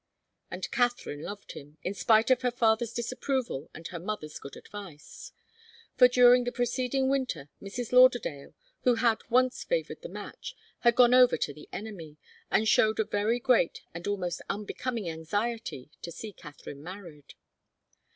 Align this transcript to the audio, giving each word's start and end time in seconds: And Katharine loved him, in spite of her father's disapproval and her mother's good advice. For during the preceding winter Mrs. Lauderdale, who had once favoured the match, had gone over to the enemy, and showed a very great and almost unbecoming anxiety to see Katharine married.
And 0.49 0.71
Katharine 0.71 1.21
loved 1.21 1.51
him, 1.51 1.77
in 1.83 1.93
spite 1.93 2.31
of 2.31 2.41
her 2.41 2.49
father's 2.49 2.91
disapproval 2.91 3.69
and 3.71 3.87
her 3.89 3.99
mother's 3.99 4.39
good 4.39 4.55
advice. 4.57 5.31
For 5.95 6.07
during 6.07 6.43
the 6.43 6.51
preceding 6.51 7.07
winter 7.07 7.51
Mrs. 7.61 7.91
Lauderdale, 7.91 8.55
who 8.81 8.95
had 8.95 9.19
once 9.29 9.63
favoured 9.63 10.01
the 10.01 10.09
match, 10.09 10.55
had 10.79 10.95
gone 10.95 11.13
over 11.13 11.37
to 11.37 11.53
the 11.53 11.69
enemy, 11.71 12.17
and 12.49 12.67
showed 12.67 12.99
a 12.99 13.03
very 13.03 13.39
great 13.39 13.83
and 13.93 14.07
almost 14.07 14.41
unbecoming 14.49 15.07
anxiety 15.07 15.91
to 16.01 16.11
see 16.11 16.33
Katharine 16.33 16.81
married. 16.81 17.35